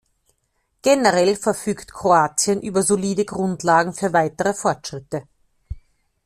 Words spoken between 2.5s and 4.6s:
über solide Grundlagen für weitere